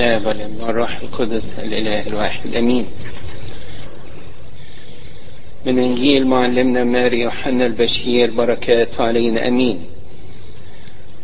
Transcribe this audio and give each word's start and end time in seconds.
الآب 0.00 0.26
والابن 0.26 0.62
والروح 0.62 1.00
القدس 1.00 1.58
الإله 1.58 2.06
الواحد 2.06 2.54
أمين. 2.56 2.86
من 5.66 5.78
إنجيل 5.78 6.26
معلمنا 6.26 6.84
ماري 6.84 7.20
يوحنا 7.20 7.66
البشير 7.66 8.30
بركات 8.30 9.00
علينا 9.00 9.48
أمين. 9.48 9.84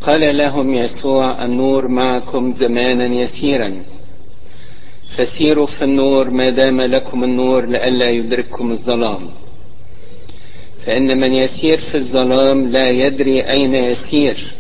قال 0.01 0.37
لهم 0.37 0.75
يسوع 0.75 1.45
النور 1.45 1.89
معكم 1.89 2.53
زمانا 2.53 3.07
يسيرا. 3.23 3.85
فسيروا 5.17 5.67
في 5.67 5.85
النور 5.85 6.31
ما 6.31 6.51
دام 6.51 6.81
لكم 6.81 7.25
النور 7.25 7.67
لئلا 7.67 8.11
يدرككم 8.11 8.71
الظلام. 8.71 9.31
فإن 10.87 11.21
من 11.21 11.33
يسير 11.33 11.81
في 11.81 11.95
الظلام 11.95 12.69
لا 12.69 12.89
يدري 12.89 13.41
أين 13.41 13.75
يسير. 13.75 14.55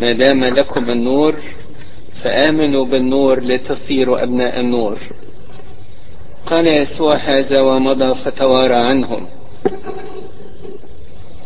ما 0.00 0.12
دام 0.12 0.44
لكم 0.44 0.90
النور 0.90 1.42
فآمنوا 2.22 2.84
بالنور 2.86 3.40
لتصيروا 3.40 4.22
أبناء 4.22 4.60
النور. 4.60 4.98
قال 6.46 6.66
يسوع 6.66 7.16
هذا 7.16 7.60
ومضى 7.60 8.14
فتوارى 8.14 8.74
عنهم. 8.74 9.26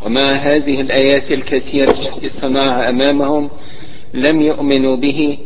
ومع 0.07 0.33
هذه 0.33 0.81
الآيات 0.81 1.33
الكثيرة 1.33 1.91
التي 1.91 2.29
صنعها 2.29 2.89
أمامهم 2.89 3.51
لم 4.15 4.43
يؤمنوا 4.43 4.97
به 4.97 5.39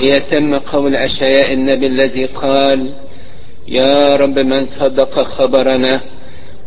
ليتم 0.00 0.54
قول 0.54 0.96
أشعياء 0.96 1.52
النبي 1.52 1.86
الذي 1.86 2.26
قال 2.26 2.94
يا 3.68 4.16
رب 4.16 4.38
من 4.38 4.66
صدق 4.66 5.22
خبرنا 5.22 6.00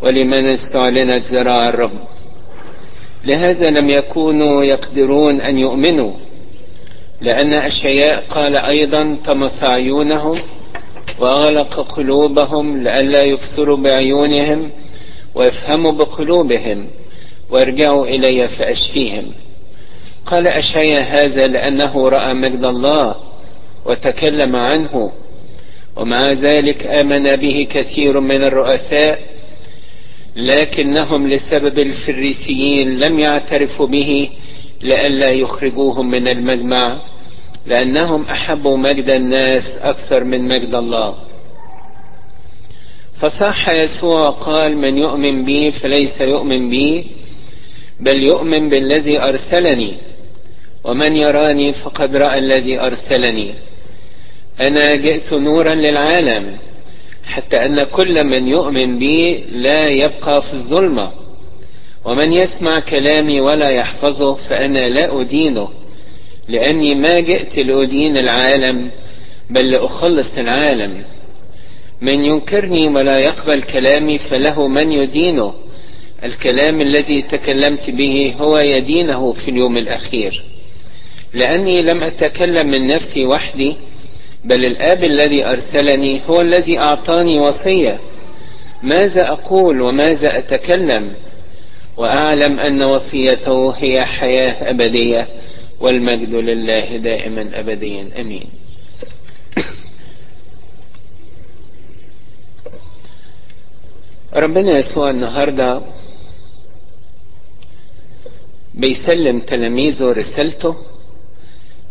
ولمن 0.02 0.46
استعلنت 0.46 1.24
ذراع 1.26 1.68
الرب. 1.68 1.98
لهذا 3.24 3.70
لم 3.70 3.90
يكونوا 3.90 4.64
يقدرون 4.64 5.40
أن 5.40 5.58
يؤمنوا. 5.58 6.12
لأن 7.20 7.52
أشعياء 7.54 8.24
قال 8.30 8.56
أيضا 8.56 9.18
طمس 9.24 9.64
عيونهم 9.64 10.38
وأغلق 11.20 11.80
قلوبهم 11.80 12.82
لئلا 12.82 13.22
يبصروا 13.22 13.76
بعيونهم 13.76 14.72
ويفهموا 15.34 15.92
بقلوبهم 15.92 16.90
وارجعوا 17.50 18.06
إلي 18.06 18.48
فأشفيهم. 18.48 19.32
قال 20.26 20.46
أشعياء 20.46 21.04
هذا 21.10 21.46
لأنه 21.46 22.08
رأى 22.08 22.34
مجد 22.34 22.64
الله 22.64 23.14
وتكلم 23.84 24.56
عنه 24.56 25.12
ومع 25.96 26.32
ذلك 26.32 26.86
آمن 26.86 27.36
به 27.36 27.68
كثير 27.70 28.20
من 28.20 28.44
الرؤساء 28.44 29.18
لكنهم 30.36 31.28
لسبب 31.28 31.78
الفريسيين 31.78 32.98
لم 32.98 33.18
يعترفوا 33.18 33.86
به 33.86 34.30
لئلا 34.82 35.30
يخرجوهم 35.30 36.10
من 36.10 36.28
المجمع 36.28 37.00
لأنهم 37.66 38.22
أحبوا 38.22 38.76
مجد 38.76 39.10
الناس 39.10 39.78
أكثر 39.78 40.24
من 40.24 40.44
مجد 40.44 40.74
الله. 40.74 41.14
فصح 43.20 43.68
يسوع 43.68 44.28
قال 44.28 44.76
من 44.76 44.98
يؤمن 44.98 45.44
بي 45.44 45.72
فليس 45.72 46.20
يؤمن 46.20 46.70
بي 46.70 47.06
بل 48.00 48.22
يؤمن 48.22 48.68
بالذي 48.68 49.22
أرسلني 49.22 49.96
ومن 50.84 51.16
يراني 51.16 51.72
فقد 51.72 52.16
رأى 52.16 52.38
الذي 52.38 52.80
أرسلني. 52.80 53.54
أنا 54.60 54.94
جئت 54.94 55.32
نورا 55.32 55.74
للعالم 55.74 56.58
حتى 57.24 57.64
أن 57.64 57.82
كل 57.82 58.24
من 58.24 58.48
يؤمن 58.48 58.98
بي 58.98 59.44
لا 59.44 59.88
يبقى 59.88 60.42
في 60.42 60.52
الظلمة. 60.52 61.25
ومن 62.06 62.32
يسمع 62.32 62.78
كلامي 62.78 63.40
ولا 63.40 63.70
يحفظه 63.70 64.34
فأنا 64.34 64.88
لا 64.88 65.20
أدينه 65.20 65.68
لأني 66.48 66.94
ما 66.94 67.20
جئت 67.20 67.58
لأدين 67.58 68.16
العالم 68.16 68.90
بل 69.50 69.70
لأخلص 69.70 70.38
العالم. 70.38 71.04
من 72.00 72.24
ينكرني 72.24 72.88
ولا 72.88 73.18
يقبل 73.18 73.62
كلامي 73.62 74.18
فله 74.18 74.68
من 74.68 74.92
يدينه. 74.92 75.54
الكلام 76.24 76.80
الذي 76.80 77.22
تكلمت 77.22 77.90
به 77.90 78.34
هو 78.38 78.58
يدينه 78.58 79.32
في 79.32 79.50
اليوم 79.50 79.76
الأخير. 79.76 80.44
لأني 81.34 81.82
لم 81.82 82.02
أتكلم 82.02 82.66
من 82.66 82.86
نفسي 82.86 83.26
وحدي 83.26 83.76
بل 84.44 84.64
الآب 84.64 85.04
الذي 85.04 85.44
أرسلني 85.44 86.22
هو 86.26 86.40
الذي 86.40 86.78
أعطاني 86.78 87.38
وصية. 87.38 88.00
ماذا 88.82 89.28
أقول 89.28 89.80
وماذا 89.80 90.38
أتكلم؟ 90.38 91.12
وأعلم 91.96 92.58
أن 92.60 92.82
وصيته 92.82 93.70
هي 93.70 94.04
حياة 94.04 94.70
أبدية 94.70 95.28
والمجد 95.80 96.34
لله 96.34 96.96
دائما 96.96 97.60
أبديا. 97.60 98.20
أمين. 98.20 98.50
ربنا 104.34 104.78
يسوع 104.78 105.10
النهاردة 105.10 105.82
بيسلم 108.74 109.40
تلاميذه 109.40 110.04
رسالته 110.04 110.76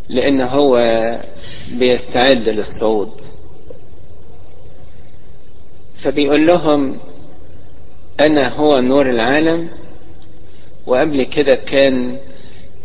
لأن 0.10 0.42
هو 0.42 0.78
بيستعد 1.72 2.50
للصعود. 2.50 3.12
فبيقول 6.04 6.48
لهم 6.48 7.00
أنا 8.20 8.54
هو 8.54 8.80
نور 8.80 9.10
العالم 9.10 9.70
وقبل 10.88 11.24
كده 11.24 11.56
كان 11.56 12.20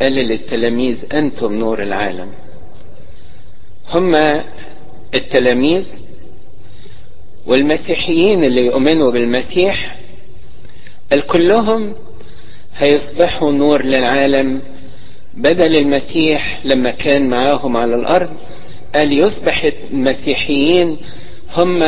قال 0.01 0.11
للتلاميذ 0.13 1.05
أنتم 1.13 1.53
نور 1.53 1.83
العالم. 1.83 2.31
هما 3.89 4.43
التلاميذ 5.15 5.85
والمسيحيين 7.45 8.43
اللي 8.43 8.65
يؤمنوا 8.65 9.11
بالمسيح 9.11 9.99
الكلهم 11.13 11.95
هيصبحوا 12.77 13.51
نور 13.51 13.85
للعالم 13.85 14.61
بدل 15.33 15.75
المسيح 15.75 16.61
لما 16.65 16.91
كان 16.91 17.29
معاهم 17.29 17.77
على 17.77 17.95
الأرض. 17.95 18.29
قال 18.95 19.19
يصبح 19.19 19.63
المسيحيين 19.91 20.97
هم 21.57 21.83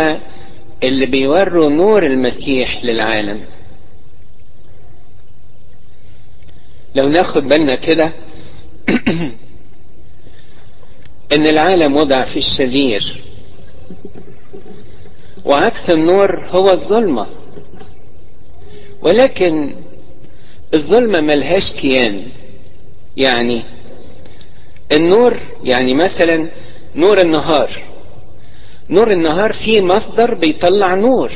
اللي 0.84 1.06
بيوروا 1.06 1.70
نور 1.70 2.06
المسيح 2.06 2.84
للعالم. 2.84 3.42
لو 6.96 7.10
ناخد 7.10 7.44
بالنا 7.44 7.76
كده 7.76 8.14
إن 11.34 11.48
العالم 11.48 11.98
وضع 11.98 12.26
في 12.26 12.38
الشرير 12.38 13.24
وعكس 15.46 15.90
النور 15.90 16.48
هو 16.50 16.72
الظلمة. 16.72 17.28
ولكن 19.02 19.76
الظلمة 20.74 21.22
ملهاش 21.22 21.72
كيان. 21.72 22.28
يعني 23.18 23.64
النور 24.92 25.40
يعني 25.64 25.94
مثلا 25.94 26.52
نور 26.96 27.22
النهار. 27.22 27.84
نور 28.90 29.12
النهار 29.12 29.54
فيه 29.54 29.82
مصدر 29.82 30.34
بيطلع 30.34 30.96
نور. 30.96 31.32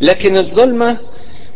لكن 0.00 0.36
الظلمة 0.36 0.98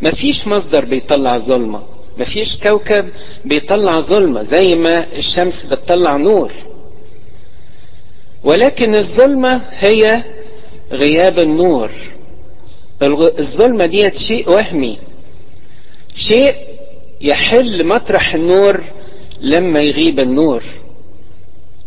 مفيش 0.02 0.46
مصدر 0.46 0.84
بيطلع 0.84 1.38
ظلمة. 1.38 1.97
مفيش 2.18 2.56
كوكب 2.62 3.08
بيطلع 3.44 4.00
ظلمة 4.00 4.42
زي 4.42 4.76
ما 4.76 5.06
الشمس 5.16 5.66
بتطلع 5.72 6.16
نور. 6.16 6.52
ولكن 8.44 8.94
الظلمة 8.94 9.62
هي 9.70 10.24
غياب 10.92 11.38
النور. 11.38 11.90
الظلمة 13.38 13.86
ديت 13.86 14.16
شيء 14.16 14.50
وهمي. 14.50 14.98
شيء 16.14 16.54
يحل 17.20 17.86
مطرح 17.86 18.34
النور 18.34 18.84
لما 19.40 19.80
يغيب 19.80 20.20
النور. 20.20 20.62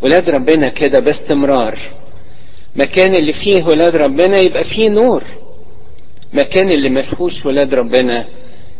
ولاد 0.01 0.29
ربنا 0.29 0.69
كده 0.69 0.99
باستمرار. 0.99 1.79
مكان 2.75 3.15
اللي 3.15 3.33
فيه 3.33 3.63
ولاد 3.63 3.95
ربنا 3.95 4.39
يبقى 4.39 4.63
فيه 4.63 4.89
نور. 4.89 5.23
مكان 6.33 6.71
اللي 6.71 6.89
ما 6.89 7.01
فيهوش 7.01 7.45
ولاد 7.45 7.73
ربنا 7.73 8.27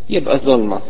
يبقى 0.10 0.38
ظلمة. 0.38 0.81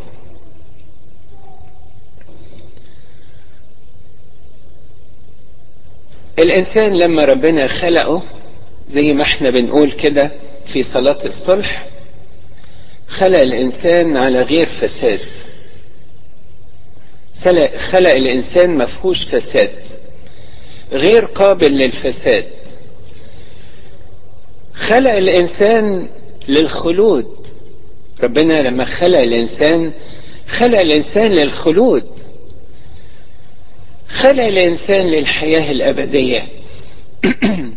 الإنسان 6.39 6.97
لما 6.97 7.25
ربنا 7.25 7.67
خلقه 7.67 8.23
زي 8.89 9.13
ما 9.13 9.21
إحنا 9.23 9.49
بنقول 9.49 9.91
كده 9.91 10.31
في 10.73 10.83
صلاة 10.83 11.19
الصلح 11.25 11.87
خلق 13.07 13.39
الإنسان 13.39 14.17
على 14.17 14.39
غير 14.41 14.67
فساد. 14.67 15.19
خلق 17.91 18.09
الإنسان 18.11 18.77
مفهوش 18.77 19.17
فساد 19.31 19.73
غير 20.91 21.25
قابل 21.25 21.71
للفساد. 21.77 22.45
خلق 24.73 25.11
الإنسان 25.11 26.09
للخلود. 26.47 27.47
ربنا 28.23 28.61
لما 28.61 28.85
خلق 28.85 29.19
الإنسان 29.19 29.93
خلق 30.47 30.79
الإنسان 30.79 31.31
للخلود. 31.31 32.20
خلق 34.11 34.43
الإنسان 34.43 35.05
للحياة 35.05 35.71
الأبدية. 35.71 36.47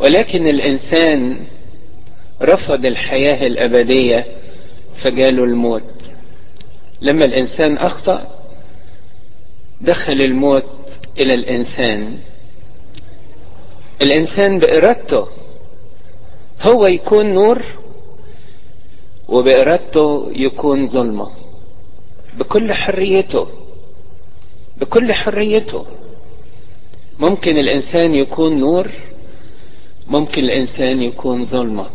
ولكن 0.00 0.48
الإنسان 0.48 1.46
رفض 2.42 2.86
الحياة 2.86 3.46
الأبدية 3.46 4.26
فجاله 5.02 5.44
الموت. 5.44 6.02
لما 7.00 7.24
الإنسان 7.24 7.76
أخطأ 7.76 8.38
دخل 9.80 10.20
الموت 10.22 10.64
إلى 11.18 11.34
الإنسان. 11.34 12.18
الإنسان 14.02 14.58
بإرادته 14.58 15.26
هو 16.62 16.86
يكون 16.86 17.34
نور 17.34 17.62
وبإرادته 19.28 20.32
يكون 20.32 20.86
ظلمة 20.86 21.28
بكل 22.38 22.74
حريته. 22.74 23.67
بكل 24.80 25.12
حريته. 25.12 25.86
ممكن 27.18 27.58
الإنسان 27.58 28.14
يكون 28.14 28.58
نور 28.60 28.92
ممكن 30.06 30.44
الإنسان 30.44 31.02
يكون 31.02 31.44
ظلمة. 31.44 31.86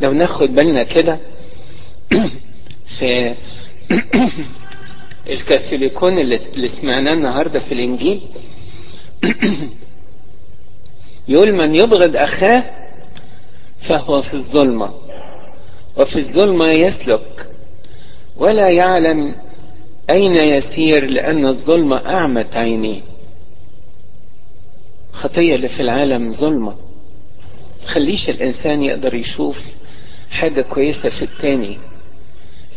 لو 0.00 0.12
ناخد 0.12 0.48
بالنا 0.54 0.82
كده 0.82 1.18
في 2.98 3.34
الكاثوليكون 5.34 6.18
اللي 6.18 6.68
سمعناه 6.68 7.12
النهارده 7.12 7.60
في 7.60 7.72
الإنجيل 7.72 8.22
يقول 11.28 11.52
من 11.52 11.74
يبغض 11.74 12.16
أخاه 12.16 12.64
فهو 13.88 14.22
في 14.22 14.34
الظلمة 14.34 14.90
وفي 15.96 16.18
الظلمة 16.18 16.66
يسلك 16.66 17.46
ولا 18.36 18.70
يعلم 18.70 19.34
أين 20.10 20.34
يسير؟ 20.34 21.10
لأن 21.10 21.46
الظلمة 21.46 21.96
أعمت 21.96 22.56
عينيه 22.56 23.02
خطية 25.12 25.54
اللي 25.54 25.68
في 25.68 25.80
العالم 25.82 26.32
ظلمة. 26.32 26.76
خليش 27.86 28.28
الإنسان 28.30 28.82
يقدر 28.82 29.14
يشوف 29.14 29.58
حاجة 30.30 30.62
كويسة 30.62 31.08
في 31.08 31.22
التاني. 31.22 31.78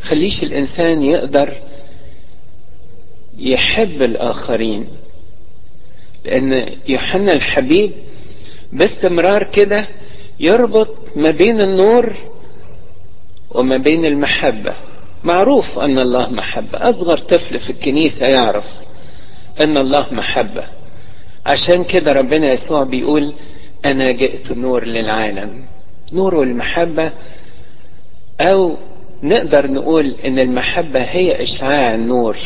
خليش 0.02 0.44
الإنسان 0.44 1.04
يقدر 1.04 1.62
يحب 3.38 4.02
الآخرين. 4.02 4.88
لأن 6.26 6.76
يوحنا 6.88 7.34
الحبيب 7.34 7.92
باستمرار 8.74 9.52
كده 9.52 9.88
يربط 10.40 11.18
ما 11.18 11.32
بين 11.32 11.62
النور 11.62 12.18
وما 13.52 13.78
بين 13.78 14.06
المحبة. 14.06 14.76
معروف 15.26 15.80
أن 15.80 16.00
الله 16.00 16.30
محبة. 16.30 16.90
أصغر 16.90 17.18
طفل 17.18 17.60
في 17.60 17.70
الكنيسة 17.70 18.26
يعرف 18.28 18.66
أن 19.62 19.78
الله 19.78 20.14
محبة. 20.14 20.64
عشان 21.46 21.84
كده 21.84 22.12
ربنا 22.14 22.52
يسوع 22.52 22.84
بيقول 22.84 23.34
أنا 23.86 24.12
جئت 24.12 24.52
نور 24.52 24.86
للعالم. 24.86 25.66
نور 26.14 26.44
المحبة 26.44 27.12
أو 28.42 28.78
نقدر 29.24 29.72
نقول 29.72 30.16
إن 30.26 30.40
المحبة 30.40 31.02
هي 31.02 31.44
إشعاع 31.44 31.96
النور 31.96 32.38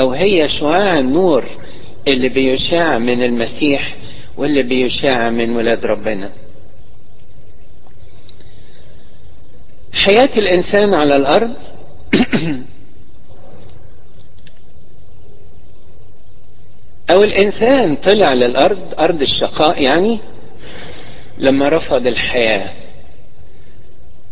أو 0.00 0.12
هي 0.12 0.48
شعاع 0.48 0.98
النور 0.98 1.44
اللي 2.08 2.28
بيشاع 2.28 2.98
من 2.98 3.22
المسيح 3.22 3.96
واللي 4.36 4.62
بيشاع 4.62 5.30
من 5.30 5.56
ولاد 5.56 5.86
ربنا. 5.86 6.32
حياة 9.94 10.30
الإنسان 10.36 10.94
على 10.94 11.16
الأرض 11.16 11.54
أو 17.10 17.24
الإنسان 17.24 17.96
طلع 17.96 18.32
للأرض 18.32 18.94
أرض 19.00 19.20
الشقاء 19.22 19.82
يعني 19.82 20.20
لما 21.38 21.68
رفض 21.68 22.06
الحياة. 22.06 22.70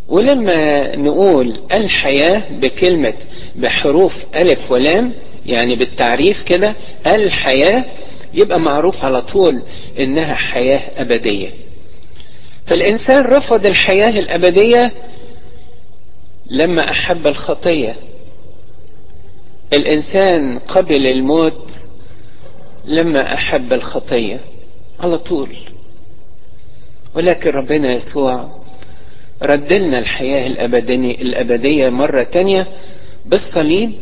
ولما 0.09 0.97
نقول 0.97 1.61
الحياة 1.73 2.43
بكلمة 2.51 3.15
بحروف 3.57 4.13
ألف 4.37 4.71
ولام 4.73 5.15
يعني 5.47 5.75
بالتعريف 5.77 6.43
كده 6.43 6.77
الحياة 7.07 7.85
يبقى 8.35 8.61
معروف 8.61 9.05
على 9.05 9.23
طول 9.23 9.63
إنها 10.01 10.35
حياة 10.35 10.81
أبدية. 11.03 11.51
فالإنسان 12.67 13.25
رفض 13.25 13.67
الحياة 13.67 14.11
الأبدية 14.11 14.93
لما 16.51 16.91
أحب 16.91 17.27
الخطية. 17.27 17.97
الإنسان 19.73 20.59
قبل 20.59 21.07
الموت 21.07 21.71
لما 22.85 23.35
أحب 23.35 23.73
الخطية. 23.73 24.41
على 25.01 25.17
طول. 25.17 25.57
ولكن 27.15 27.51
ربنا 27.51 27.93
يسوع 27.93 28.63
ردلنا 29.43 29.99
الحياة 29.99 30.47
الأبدية, 30.47 31.15
الأبدية 31.15 31.89
مرة 31.89 32.23
تانية 32.23 32.67
بالصليب 33.27 33.93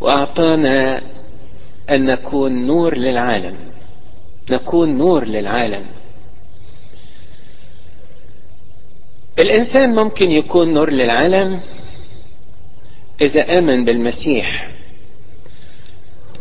وأعطانا 0.00 1.02
أن 1.90 2.04
نكون 2.04 2.66
نور 2.66 2.96
للعالم. 2.96 3.56
نكون 4.50 4.98
نور 4.98 5.24
للعالم. 5.24 5.86
الإنسان 9.38 9.94
ممكن 9.94 10.32
يكون 10.32 10.74
نور 10.74 10.90
للعالم 10.90 11.60
إذا 13.20 13.58
آمن 13.58 13.84
بالمسيح 13.84 14.70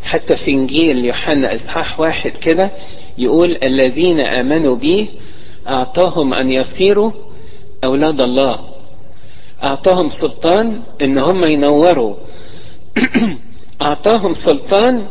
حتى 0.04 0.38
في 0.38 0.51
إنجيل 0.51 1.06
يوحنا 1.06 1.56
إصحاح 1.56 2.00
واحد 2.00 2.31
كده 2.31 2.72
يقول 3.18 3.57
الذين 3.63 4.19
آمنوا 4.19 4.75
به 4.75 5.10
أعطاهم 5.68 6.33
أن 6.33 6.51
يصيروا 6.51 7.12
أولاد 7.83 8.22
الله. 8.22 8.60
أعطاهم 9.63 10.10
سلطان 10.10 10.81
إن 11.01 11.18
هم 11.18 11.44
ينوروا. 11.44 12.16
أعطاهم 13.81 14.33
سلطان 14.33 15.07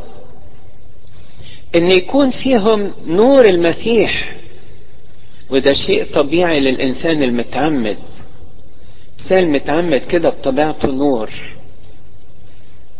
إن 1.76 1.90
يكون 1.90 2.30
فيهم 2.30 2.94
نور 3.06 3.44
المسيح. 3.44 4.36
وده 5.50 5.72
شيء 5.72 6.04
طبيعي 6.14 6.60
للإنسان 6.60 7.22
المتعمد. 7.22 7.98
إنسان 9.20 9.44
المتعمد 9.44 10.00
كده 10.00 10.30
بطبيعته 10.30 10.88
نور. 10.88 11.53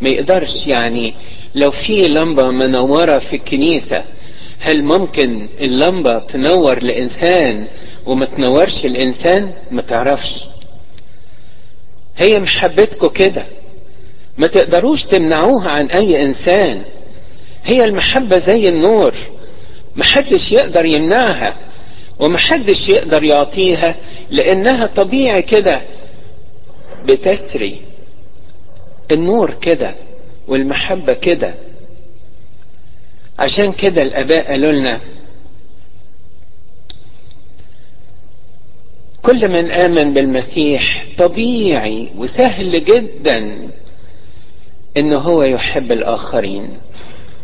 ما 0.00 0.08
يقدرش 0.08 0.66
يعني. 0.66 1.14
لو 1.54 1.70
في 1.70 2.08
لمبة 2.08 2.50
منورة 2.50 3.18
في 3.18 3.36
الكنيسة 3.36 4.04
هل 4.58 4.84
ممكن 4.84 5.48
اللمبة 5.60 6.18
تنور 6.18 6.82
لإنسان 6.82 7.68
وما 8.06 8.24
تنورش 8.24 8.84
الإنسان؟ 8.84 9.52
ما 9.70 9.82
تعرفش. 9.82 10.44
هي 12.16 12.40
محبتكم 12.40 13.06
كده. 13.08 13.46
ما 14.38 14.46
تقدروش 14.46 15.04
تمنعوها 15.04 15.70
عن 15.70 15.86
أي 15.86 16.22
إنسان. 16.22 16.84
هي 17.64 17.84
المحبة 17.84 18.38
زي 18.38 18.68
النور. 18.68 19.14
محدش 19.96 20.52
يقدر 20.52 20.86
يمنعها 20.86 21.56
ومحدش 22.20 22.88
يقدر 22.88 23.24
يعطيها 23.24 23.96
لأنها 24.30 24.86
طبيعي 24.86 25.42
كده. 25.42 25.82
بتسري. 27.04 27.80
النور 29.12 29.54
كده 29.54 29.94
والمحبة 30.48 31.12
كده. 31.12 31.54
عشان 33.38 33.72
كده 33.72 34.02
الآباء 34.02 34.46
قالوا 34.50 34.72
لنا 34.72 35.00
كل 39.22 39.48
من 39.48 39.70
آمن 39.70 40.14
بالمسيح 40.14 41.06
طبيعي 41.18 42.10
وسهل 42.16 42.84
جدا 42.84 43.68
إنه 44.96 45.16
هو 45.18 45.42
يحب 45.42 45.92
الآخرين. 45.92 46.68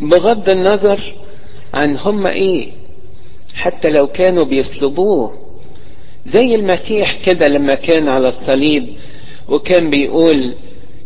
بغض 0.00 0.48
النظر 0.48 1.14
عن 1.74 1.96
هم 1.96 2.26
إيه 2.26 2.72
حتى 3.54 3.88
لو 3.88 4.06
كانوا 4.06 4.44
بيصلبوه 4.44 5.38
زي 6.26 6.54
المسيح 6.54 7.24
كده 7.26 7.48
لما 7.48 7.74
كان 7.74 8.08
على 8.08 8.28
الصليب 8.28 8.94
وكان 9.48 9.90
بيقول 9.90 10.56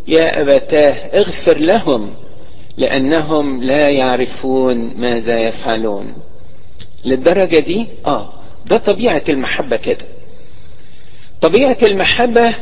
يا 0.09 0.41
أبتاه 0.43 0.93
اغفر 1.19 1.59
لهم 1.59 2.15
لأنهم 2.77 3.63
لا 3.63 3.91
يعرفون 3.91 4.77
ماذا 5.01 5.41
يفعلون. 5.41 6.15
للدرجة 7.05 7.59
دي؟ 7.59 7.87
آه 8.07 8.33
ده 8.67 8.77
طبيعة 8.77 9.23
المحبة 9.29 9.77
كده. 9.77 10.07
طبيعة 11.41 11.77
المحبة 11.83 12.55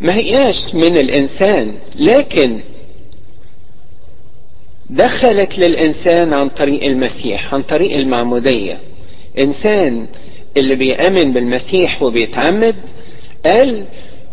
ما 0.00 0.14
هياش 0.16 0.74
من 0.74 0.96
الإنسان 0.96 1.78
لكن 1.96 2.62
دخلت 4.90 5.58
للإنسان 5.58 6.32
عن 6.34 6.48
طريق 6.48 6.84
المسيح 6.84 7.54
عن 7.54 7.62
طريق 7.62 7.96
المعمودية. 7.96 8.80
إنسان 9.38 10.06
اللي 10.56 10.74
بيأمن 10.74 11.32
بالمسيح 11.32 12.02
وبيتعمد 12.02 12.76
قال 13.46 13.86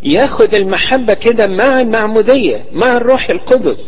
ياخد 0.04 0.56
المحبة 0.56 1.14
كده 1.14 1.48
مع 1.48 1.82
المعمودية 1.82 2.66
مع 2.72 2.98
الروح 2.98 3.30
القدس. 3.30 3.80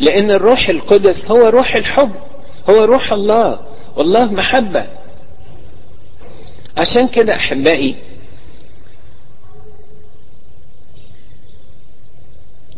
لأن 0.00 0.30
الروح 0.30 0.68
القدس 0.68 1.30
هو 1.30 1.48
روح 1.48 1.76
الحب 1.76 2.12
هو 2.70 2.84
روح 2.84 3.12
الله. 3.12 3.60
والله 3.96 4.24
محبة. 4.32 4.86
عشان 6.76 7.08
كده 7.08 7.34
أحبائي 7.36 7.96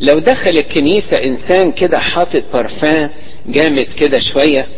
لو 0.00 0.18
دخل 0.18 0.50
الكنيسة 0.50 1.24
إنسان 1.24 1.72
كده 1.72 1.98
حاطط 1.98 2.44
برفان 2.52 3.10
جامد 3.46 3.82
كده 4.00 4.18
شوية 4.18 4.68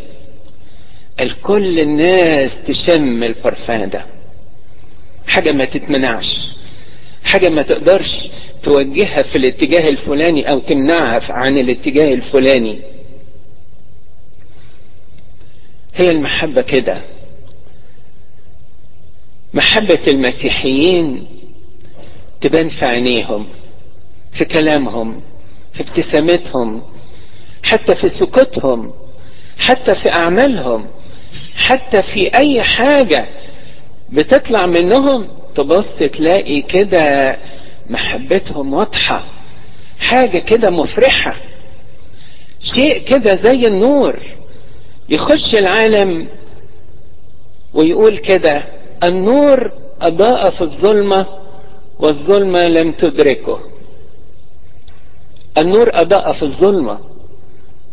الكل 1.19 1.79
الناس 1.79 2.63
تشم 2.67 3.23
البرفان 3.23 3.89
ده. 3.89 4.05
حاجة 5.27 5.51
ما 5.51 5.65
تتمنعش. 5.65 6.51
حاجة 7.23 7.49
ما 7.49 7.61
تقدرش 7.61 8.29
توجهها 8.63 9.21
في 9.23 9.37
الاتجاه 9.37 9.89
الفلاني 9.89 10.51
أو 10.51 10.59
تمنعها 10.59 11.33
عن 11.33 11.57
الاتجاه 11.57 12.05
الفلاني. 12.05 12.81
هي 15.95 16.11
المحبة 16.11 16.61
كده. 16.61 17.01
محبة 19.53 19.99
المسيحيين 20.07 21.27
تبان 22.41 22.69
في 22.69 22.85
عينيهم 22.85 23.47
في 24.31 24.45
كلامهم 24.45 25.21
في 25.73 25.81
ابتسامتهم 25.83 26.81
حتى 27.63 27.95
في 27.95 28.09
سكوتهم 28.09 28.93
حتى 29.57 29.95
في 29.95 30.11
أعمالهم 30.11 30.87
حتى 31.55 32.01
في 32.01 32.35
أي 32.37 32.63
حاجة 32.63 33.27
بتطلع 34.09 34.65
منهم 34.65 35.27
تبص 35.55 35.97
تلاقي 36.13 36.61
كده 36.61 37.37
محبتهم 37.89 38.73
واضحة 38.73 39.23
حاجة 39.99 40.37
كده 40.39 40.69
مفرحة 40.69 41.41
شيء 42.61 43.03
كده 43.03 43.35
زي 43.35 43.67
النور 43.67 44.19
يخش 45.09 45.55
العالم 45.55 46.27
ويقول 47.73 48.17
كده 48.17 48.63
النور 49.03 49.71
أضاء 50.01 50.49
في 50.51 50.61
الظلمة 50.61 51.25
والظلمة 51.99 52.67
لم 52.67 52.91
تدركه. 52.91 53.59
النور 55.57 55.89
أضاء 55.93 56.33
في 56.33 56.43
الظلمة 56.43 56.99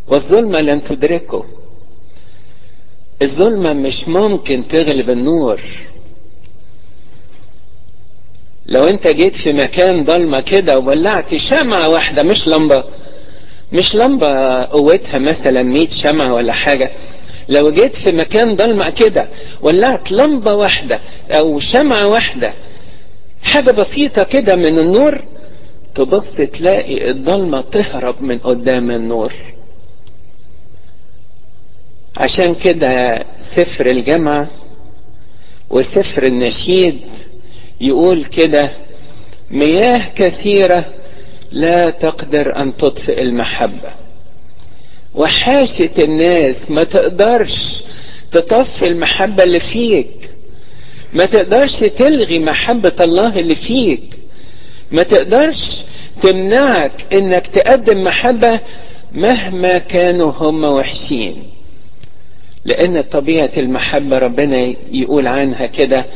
والظلمة 0.08 0.60
لم 0.60 0.80
تدركه. 0.80 1.44
الظلمة 3.22 3.72
مش 3.72 4.08
ممكن 4.08 4.68
تغلب 4.68 5.10
النور. 5.10 5.60
لو 8.68 8.84
انت 8.88 9.06
جيت 9.08 9.36
في 9.36 9.52
مكان 9.52 10.02
ضلمة 10.04 10.40
كده 10.40 10.78
وولعت 10.78 11.34
شمعة 11.34 11.88
واحدة 11.88 12.22
مش 12.22 12.48
لمبة. 12.48 12.84
مش 13.72 13.94
لمبة 13.94 14.62
قوتها 14.64 15.18
مثلا 15.18 15.62
100 15.62 15.88
شمعة 15.88 16.34
ولا 16.34 16.52
حاجة. 16.52 16.90
لو 17.48 17.70
جيت 17.70 17.96
في 17.96 18.12
مكان 18.12 18.56
ضلمة 18.56 18.90
كده 18.90 19.28
ولعت 19.62 20.12
لمبة 20.12 20.54
واحدة 20.54 21.00
أو 21.30 21.58
شمعة 21.58 22.08
واحدة 22.08 22.54
حاجة 23.42 23.70
بسيطة 23.70 24.22
كده 24.22 24.56
من 24.56 24.78
النور 24.78 25.24
تبص 25.94 26.32
تلاقي 26.36 27.10
الضلمة 27.10 27.60
تهرب 27.60 28.22
من 28.22 28.38
قدام 28.38 28.90
النور. 28.90 29.32
عشان 32.16 32.54
كده 32.54 33.24
سفر 33.40 33.86
الجامعة 33.86 34.50
وسفر 35.70 36.22
النشيد 36.22 37.00
يقول 37.80 38.24
كده 38.24 38.72
مياه 39.50 40.12
كثيرة 40.16 40.84
لا 41.52 41.90
تقدر 41.90 42.56
أن 42.56 42.76
تطفئ 42.76 43.22
المحبة 43.22 43.90
وحاشة 45.14 46.04
الناس 46.04 46.70
ما 46.70 46.84
تقدرش 46.84 47.82
تطفي 48.32 48.86
المحبة 48.86 49.44
اللي 49.44 49.60
فيك 49.60 50.30
ما 51.12 51.24
تقدرش 51.24 51.80
تلغي 51.80 52.38
محبة 52.38 52.92
الله 53.00 53.38
اللي 53.38 53.56
فيك 53.56 54.18
ما 54.92 55.02
تقدرش 55.02 55.82
تمنعك 56.22 56.92
إنك 57.14 57.46
تقدم 57.46 58.02
محبة 58.02 58.60
مهما 59.12 59.78
كانوا 59.78 60.32
هم 60.32 60.64
وحشين. 60.64 61.42
لأن 62.64 63.02
طبيعة 63.02 63.50
المحبة 63.56 64.18
ربنا 64.18 64.74
يقول 64.92 65.26
عنها 65.26 65.66
كده 65.66 66.06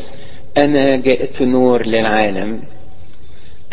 أنا 0.59 0.97
جئت 0.97 1.42
نور 1.42 1.87
للعالم. 1.87 2.62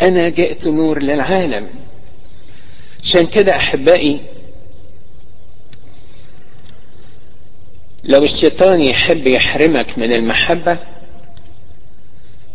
أنا 0.02 0.28
جئت 0.28 0.66
نور 0.66 1.02
للعالم. 1.02 1.68
عشان 3.04 3.26
كده 3.26 3.56
أحبائي 3.56 4.20
لو 8.04 8.22
الشيطان 8.24 8.80
يحب 8.80 9.26
يحرمك 9.26 9.98
من 9.98 10.14
المحبة 10.14 10.78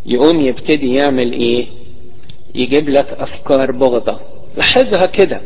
يقوم 0.05 0.41
يبتدي 0.41 0.93
يعمل 0.93 1.33
إيه؟ 1.33 1.67
يجيب 2.55 2.89
لك 2.89 3.07
أفكار 3.07 3.71
بغضة. 3.71 4.19
لاحظها 4.57 5.05
كده. 5.05 5.41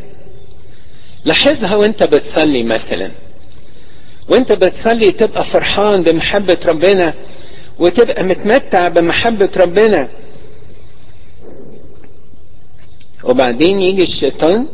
لاحظها 1.26 1.76
وأنت 1.76 2.04
بتصلي 2.04 2.64
مثلا. 2.64 3.12
وأنت 4.30 4.52
بتصلي 4.52 5.12
تبقى 5.12 5.44
فرحان 5.44 6.04
بمحبة 6.04 6.58
ربنا 6.66 7.14
وتبقى 7.80 8.24
متمتع 8.24 8.88
بمحبة 8.88 9.50
ربنا. 9.58 10.10
وبعدين 13.24 13.82
يجي 13.82 14.04
الشيطان 14.04 14.68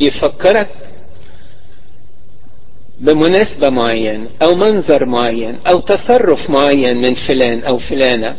يفكرك 0.00 0.68
بمناسبة 3.00 3.70
معينة 3.70 4.28
أو 4.42 4.54
منظر 4.54 5.04
معين 5.06 5.58
أو 5.66 5.80
تصرف 5.80 6.50
معين 6.50 6.96
من 6.96 7.14
فلان 7.14 7.64
أو 7.64 7.78
فلانة. 7.78 8.36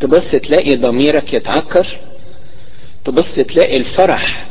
تبص 0.00 0.30
تلاقي 0.30 0.76
ضميرك 0.76 1.32
يتعكر. 1.32 2.00
تبص 3.04 3.34
تلاقي 3.34 3.76
الفرح 3.76 4.46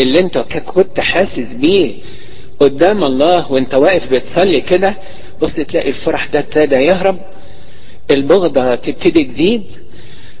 اللي 0.00 0.20
انت 0.20 0.38
كنت 0.74 1.00
حاسس 1.00 1.54
بيه 1.54 2.02
قدام 2.60 3.04
الله 3.04 3.52
وانت 3.52 3.74
واقف 3.74 4.08
بتصلي 4.12 4.60
كده 4.60 4.96
بص 5.42 5.54
تلاقي 5.54 5.88
الفرح 5.88 6.26
ده 6.26 6.38
ابتدى 6.38 6.76
يهرب 6.76 7.18
البغضة 8.10 8.74
تبتدي 8.74 9.24
تزيد. 9.24 9.64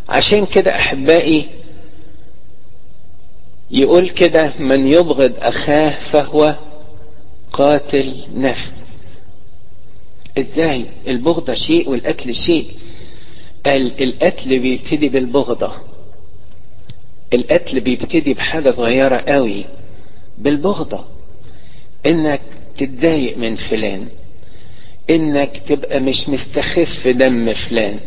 عشان 0.08 0.46
كده 0.46 0.76
أحبائي 0.76 1.48
يقول 3.70 4.10
كده 4.10 4.52
من 4.58 4.92
يبغض 4.92 5.32
أخاه 5.38 6.10
فهو 6.12 6.58
قاتل 7.52 8.14
نفس. 8.34 8.80
إزاي؟ 10.38 10.86
البغضة 11.06 11.54
شيء 11.54 11.88
والقتل 11.90 12.34
شيء. 12.34 12.70
قال 13.66 14.02
القتل 14.02 14.58
بيبتدي 14.58 15.08
بالبغضة. 15.08 15.72
القتل 17.34 17.80
بيبتدي 17.80 18.34
بحاجة 18.34 18.70
صغيرة 18.70 19.16
قوي 19.16 19.64
بالبغضة. 20.38 21.04
إنك 22.06 22.40
تتضايق 22.76 23.38
من 23.38 23.56
فلان. 23.56 24.08
إنك 25.10 25.62
تبقى 25.68 26.00
مش 26.00 26.28
مستخف 26.28 27.08
دم 27.08 27.52
فلان. 27.54 28.00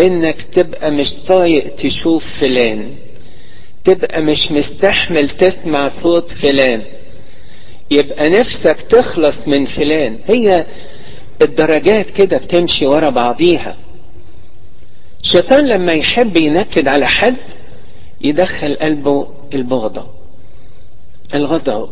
إنك 0.00 0.42
تبقى 0.42 0.90
مش 0.90 1.14
طايق 1.28 1.74
تشوف 1.74 2.40
فلان. 2.40 2.96
تبقى 3.84 4.22
مش 4.22 4.52
مستحمل 4.52 5.30
تسمع 5.30 5.88
صوت 5.88 6.30
فلان. 6.30 6.82
يبقى 7.90 8.30
نفسك 8.30 8.76
تخلص 8.82 9.48
من 9.48 9.64
فلان. 9.66 10.18
هي 10.26 10.66
الدرجات 11.42 12.10
كده 12.10 12.36
بتمشي 12.36 12.86
ورا 12.86 13.10
بعضيها. 13.10 13.76
الشيطان 15.22 15.66
لما 15.68 15.92
يحب 15.92 16.36
ينكد 16.36 16.88
على 16.88 17.06
حد 17.06 17.36
يدخل 18.20 18.74
قلبه 18.76 19.28
البغضة 19.54 20.06
الغضب 21.34 21.90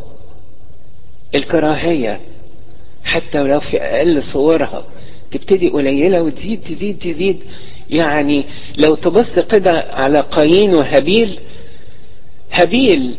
الكراهية. 1.35 2.21
حتى 3.11 3.41
ولو 3.41 3.61
في 3.61 3.77
أقل 3.83 4.23
صورها 4.23 4.85
تبتدي 5.31 5.69
قليلة 5.69 6.23
وتزيد 6.23 6.61
تزيد 6.63 6.99
تزيد. 6.99 7.43
يعني 7.91 8.45
لو 8.79 8.95
تبص 8.95 9.39
كده 9.39 9.73
على 9.91 10.21
قايين 10.21 10.75
وهابيل 10.75 11.39
هابيل 12.53 13.17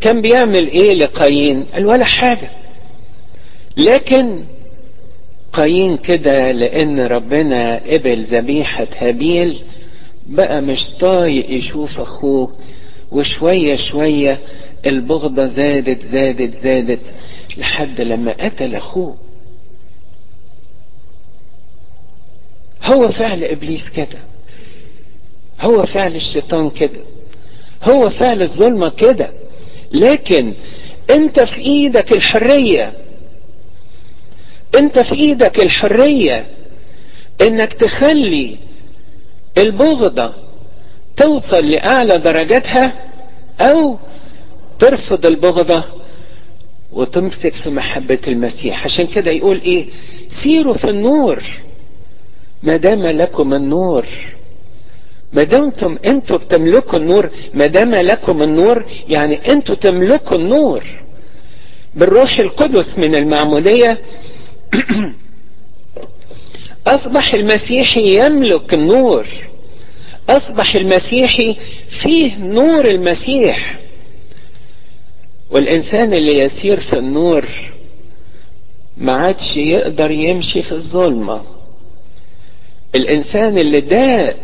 كان 0.00 0.20
بيعمل 0.22 0.70
إيه 0.70 0.94
لقايين؟ 0.94 1.62
قال 1.64 1.86
ولا 1.86 2.04
حاجة. 2.04 2.50
لكن 3.76 4.44
قايين 5.52 5.96
كده 5.96 6.52
لأن 6.52 7.00
ربنا 7.00 7.80
قبل 7.92 8.24
ذبيحة 8.24 8.86
هابيل 8.98 9.58
بقى 10.26 10.60
مش 10.62 10.80
طايق 11.00 11.50
يشوف 11.50 12.00
أخوه 12.00 12.54
وشوية 13.12 13.76
شوية 13.76 14.40
البغضة 14.86 15.46
زادت 15.46 16.02
زادت 16.02 16.54
زادت. 16.54 17.14
لحد 17.58 18.00
لما 18.00 18.32
قتل 18.32 18.74
أخوه. 18.74 19.16
هو 22.82 23.08
فعل 23.08 23.44
إبليس 23.44 23.90
كده. 23.90 24.18
هو 25.60 25.86
فعل 25.86 26.14
الشيطان 26.14 26.70
كده. 26.70 27.00
هو 27.82 28.10
فعل 28.10 28.42
الظلمة 28.42 28.88
كده. 28.88 29.32
لكن 29.92 30.54
أنت 31.10 31.40
في 31.40 31.60
إيدك 31.60 32.12
الحرية. 32.12 32.92
أنت 34.78 34.98
في 34.98 35.14
إيدك 35.14 35.60
الحرية 35.60 36.46
إنك 37.40 37.72
تخلي 37.72 38.58
البغضة 39.58 40.34
توصل 41.16 41.66
لأعلى 41.66 42.18
درجاتها 42.18 43.10
أو 43.60 43.98
ترفض 44.78 45.26
البغضة. 45.26 45.97
وتمسك 46.92 47.54
في 47.54 47.70
محبة 47.70 48.18
المسيح. 48.28 48.84
عشان 48.84 49.06
كده 49.06 49.30
يقول 49.30 49.60
إيه؟ 49.60 49.86
سيروا 50.28 50.74
في 50.74 50.90
النور. 50.90 51.42
ما 52.62 52.76
دام 52.76 53.06
لكم 53.06 53.54
النور. 53.54 54.06
ما 55.32 55.42
دمتم 55.42 55.98
أنتوا 56.06 56.36
بتملكوا 56.36 56.98
النور 56.98 57.30
ما 57.54 57.66
دام 57.66 57.94
لكم 57.94 58.42
النور 58.42 58.86
يعني 59.08 59.52
أنتوا 59.52 59.74
تملكوا 59.74 60.36
النور. 60.36 60.84
بالروح 61.94 62.38
القدس 62.38 62.98
من 62.98 63.14
المعمودية 63.14 63.98
أصبح 66.86 67.34
المسيحي 67.34 68.26
يملك 68.26 68.74
النور. 68.74 69.26
أصبح 70.28 70.74
المسيحي 70.74 71.56
فيه 72.02 72.36
نور 72.36 72.84
المسيح. 72.84 73.78
والإنسان 75.50 76.14
اللي 76.14 76.38
يسير 76.38 76.80
في 76.80 76.92
النور 76.98 77.46
ما 78.96 79.12
عادش 79.12 79.56
يقدر 79.56 80.10
يمشي 80.10 80.62
في 80.62 80.72
الظلمة. 80.72 81.42
الإنسان 82.94 83.58
اللي 83.58 83.80
ده 83.80 84.34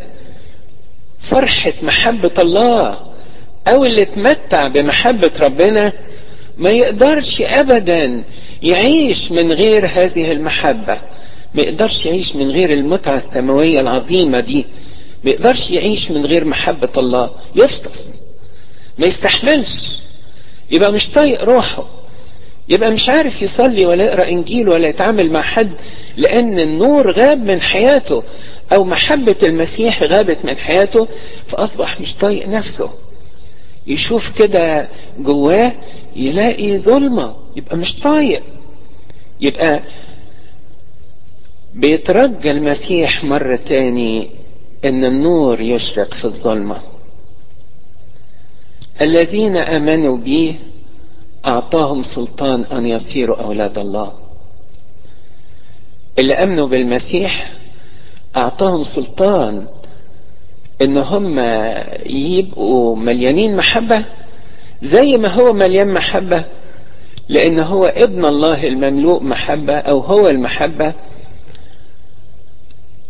فرحة 1.30 1.73
محبة 1.82 2.32
الله 2.38 2.99
أو 3.68 3.84
اللي 3.84 4.02
اتمتع 4.02 4.68
بمحبة 4.68 5.30
ربنا 5.40 5.92
ما 6.56 6.70
يقدرش 6.70 7.40
أبدا 7.40 8.25
يعيش 8.62 9.32
من 9.32 9.52
غير 9.52 9.87
هذه 9.87 10.32
المحبة. 10.32 11.00
ما 11.54 11.62
يقدرش 11.62 12.06
يعيش 12.06 12.37
من 12.37 12.50
غير 12.50 12.70
المتعة 12.70 13.16
السماوية 13.16 13.80
العظيمة 13.80 14.40
دي. 14.40 14.66
ما 15.25 15.30
يقدرش 15.30 15.70
يعيش 15.70 16.11
من 16.11 16.26
غير 16.26 16.44
محبة 16.44 16.92
الله. 16.96 17.30
يفطس 17.56 18.20
ما 18.99 19.06
يستحملش. 19.06 19.99
يبقى 20.71 20.92
مش 20.92 21.11
طايق 21.11 21.44
روحه. 21.44 21.85
يبقى 22.68 22.90
مش 22.90 23.09
عارف 23.09 23.42
يصلي 23.42 23.87
ولا 23.87 24.04
يقرأ 24.04 24.28
إنجيل 24.28 24.68
ولا 24.68 24.88
يتعامل 24.88 25.30
مع 25.33 25.42
حد 25.42 25.71
لأن 26.16 26.59
النور 26.61 27.11
غاب 27.12 27.38
من 27.38 27.61
حياته 27.62 28.23
أو 28.73 28.85
محبة 28.85 29.37
المسيح 29.42 30.02
غابت 30.02 30.44
من 30.44 30.56
حياته 30.56 31.09
فأصبح 31.49 32.00
مش 32.00 32.14
طايق 32.16 32.49
نفسه. 32.49 32.90
يشوف 33.87 34.38
كده 34.38 34.88
جواه 35.18 35.73
يلاقي 36.16 36.78
ظلمة 36.78 37.37
يبقى 37.56 37.76
مش 37.76 38.00
طايق. 38.00 38.42
يبقى 39.40 39.83
بيترجى 41.75 42.50
المسيح 42.50 43.25
مرة 43.25 43.56
تاني 43.56 44.30
إن 44.85 45.04
النور 45.04 45.61
يشرق 45.61 46.14
في 46.14 46.25
الظلمة. 46.25 46.83
الذين 49.01 49.57
آمنوا 49.57 50.17
به 50.17 50.59
أعطاهم 51.47 52.03
سلطان 52.03 52.63
أن 52.65 52.87
يصيروا 52.87 53.43
أولاد 53.43 53.79
الله. 53.79 54.13
اللي 56.19 56.35
امنوا 56.35 56.69
بالمسيح 56.69 57.53
أعطاهم 58.37 58.83
سلطان 58.83 59.67
إن 60.83 60.97
هم 60.97 61.39
يبقوا 62.07 62.97
مليانين 62.97 63.57
محبة 63.57 64.05
زي 64.83 65.07
ما 65.19 65.29
هو 65.29 65.53
مليان 65.53 65.93
محبة 65.93 66.45
لأن 67.29 67.59
هو 67.61 67.85
ابن 67.85 68.25
الله 68.25 68.67
المملوء 68.67 69.23
محبة 69.23 69.75
أو 69.75 70.01
هو 70.01 70.29
المحبة. 70.29 70.95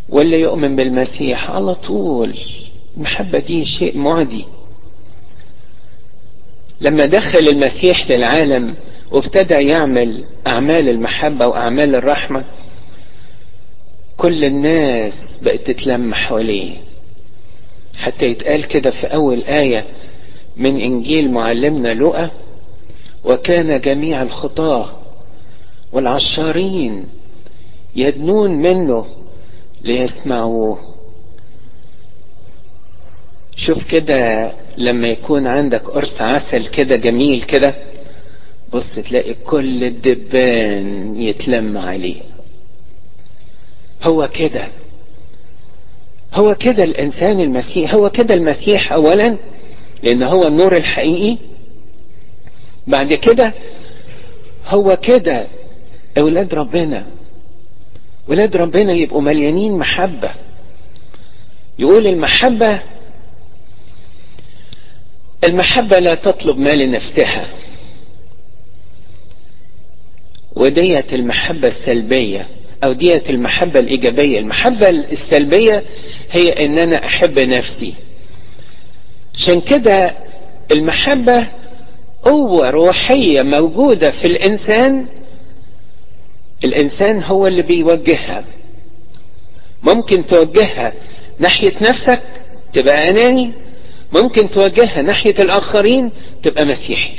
واللي 0.09 0.41
يؤمن 0.41 0.77
بالمسيح 0.77 1.51
على 1.51 1.75
طول 1.75 2.35
المحبة 2.97 3.39
دي 3.39 3.65
شيء 3.65 3.99
معدي. 3.99 4.45
لما 6.81 7.05
دخل 7.05 7.49
المسيح 7.49 8.11
للعالم 8.11 8.75
وابتدى 9.11 9.55
يعمل 9.55 10.25
أعمال 10.47 10.89
المحبة 10.89 11.47
وأعمال 11.47 11.95
الرحمة 11.95 12.45
كل 14.17 14.45
الناس 14.45 15.13
بقت 15.43 15.71
تتلم 15.71 16.15
حواليه. 16.15 16.77
حتى 17.97 18.27
يتقال 18.27 18.65
كده 18.69 18.91
في 18.91 19.07
أول 19.07 19.45
آية 19.45 19.87
من 20.57 20.81
إنجيل 20.81 21.31
معلمنا 21.31 21.95
لؤى 21.95 22.31
وكان 23.25 23.81
جميع 23.81 24.23
الخطاة 24.23 24.89
والعشارين 25.93 27.07
يدنون 27.97 28.51
منه 28.51 29.07
ليسمعوه. 29.83 30.94
شوف 33.57 33.85
كده 33.85 34.51
لما 34.79 35.09
يكون 35.09 35.47
عندك 35.47 35.83
قرص 35.83 36.21
عسل 36.23 36.67
كده 36.67 36.97
جميل 36.97 37.43
كده 37.43 37.75
بص 38.73 38.95
تلاقي 38.95 39.35
كل 39.35 39.85
الدبان 39.85 41.21
يتلم 41.23 41.79
عليه. 41.79 42.23
هو 44.03 44.29
كده 44.29 44.69
هو 46.35 46.55
كده 46.55 46.85
الإنسان 46.85 47.41
المسيح 47.41 47.95
هو 47.95 48.11
كده 48.11 48.35
المسيح 48.35 48.93
اولا 48.93 49.39
لأن 50.03 50.23
هو 50.23 50.47
النور 50.47 50.77
الحقيقي. 50.77 51.39
بعد 52.87 53.15
كده 53.15 53.55
هو 54.67 54.97
كده 55.03 55.47
أولاد 56.19 56.55
ربنا. 56.55 57.07
ولاد 58.29 58.57
ربنا 58.57 58.93
يبقوا 58.93 59.21
مليانين 59.23 59.79
محبة. 59.79 60.31
يقول 61.79 62.07
المحبة 62.07 62.81
المحبة 65.45 65.99
لا 65.99 66.15
تطلب 66.15 66.59
ما 66.59 66.75
لنفسها 66.77 67.47
وديت 70.57 71.13
المحبة 71.15 71.69
السلبية 71.69 72.49
أو 72.85 72.93
ديت 72.93 73.31
المحبة 73.31 73.81
الإيجابية. 73.81 74.39
المحبة 74.39 74.89
السلبية 74.89 75.85
هي 76.31 76.49
إن 76.65 76.79
أنا 76.79 77.05
أحب 77.07 77.39
نفسي. 77.39 77.95
عشان 79.35 79.61
كده 79.61 80.17
المحبة 80.73 81.49
قوة 82.23 82.71
روحية 82.71 83.43
موجودة 83.43 84.11
في 84.11 84.25
الإنسان. 84.27 85.07
الإنسان 86.65 87.23
هو 87.25 87.47
اللي 87.47 87.63
بيوجهها. 87.63 88.45
ممكن 89.83 90.27
توجهها 90.27 90.93
ناحية 91.39 91.75
نفسك 91.83 92.23
تبقى 92.73 93.11
أناني 93.11 93.53
ممكن 94.15 94.49
توجهها 94.51 95.03
ناحية 95.03 95.35
الآخرين 95.39 96.11
تبقى 96.43 96.65
مسيحي 96.65 97.17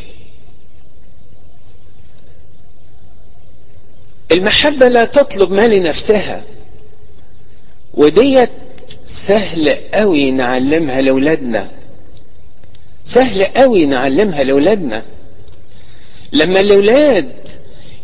المحبة 4.31 4.87
لا 4.87 5.03
تطلب 5.05 5.51
ما 5.51 5.67
لنفسها 5.67 6.43
وديت 7.93 8.49
سهل 9.27 9.69
قوي 9.93 10.31
نعلمها 10.31 11.01
لأولادنا. 11.01 11.71
سهل 13.05 13.43
قوي 13.43 13.85
نعلمها 13.85 14.43
لأولادنا. 14.43 15.05
لما 16.33 16.59
الأولاد 16.59 17.31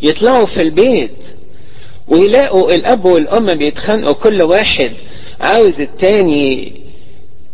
يطلعوا 0.01 0.45
في 0.45 0.61
البيت 0.61 1.17
ويلاقوا 2.07 2.71
الأب 2.75 3.05
والأم 3.05 3.53
بيتخانقوا 3.55 4.13
كل 4.13 4.41
واحد 4.41 4.91
عاوز 5.41 5.81
التاني 5.81 6.80